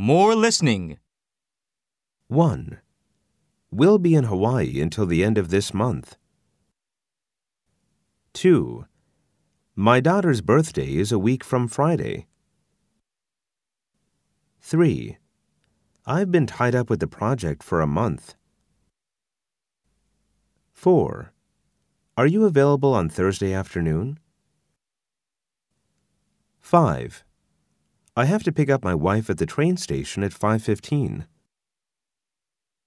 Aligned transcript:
More 0.00 0.36
listening. 0.36 0.98
1. 2.28 2.78
We'll 3.72 3.98
be 3.98 4.14
in 4.14 4.22
Hawaii 4.22 4.80
until 4.80 5.06
the 5.06 5.24
end 5.24 5.36
of 5.36 5.50
this 5.50 5.74
month. 5.74 6.16
2. 8.34 8.86
My 9.74 9.98
daughter's 9.98 10.40
birthday 10.40 10.94
is 10.94 11.10
a 11.10 11.18
week 11.18 11.42
from 11.42 11.66
Friday. 11.66 12.28
3. 14.60 15.18
I've 16.06 16.30
been 16.30 16.46
tied 16.46 16.76
up 16.76 16.88
with 16.88 17.00
the 17.00 17.08
project 17.08 17.64
for 17.64 17.80
a 17.80 17.86
month. 17.88 18.36
4. 20.74 21.32
Are 22.16 22.26
you 22.28 22.44
available 22.44 22.94
on 22.94 23.08
Thursday 23.08 23.52
afternoon? 23.52 24.20
5. 26.60 27.24
I 28.18 28.24
have 28.24 28.42
to 28.42 28.52
pick 28.52 28.68
up 28.68 28.82
my 28.82 28.96
wife 28.96 29.30
at 29.30 29.38
the 29.38 29.46
train 29.46 29.76
station 29.76 30.24
at 30.24 30.32
5:15. 30.32 31.26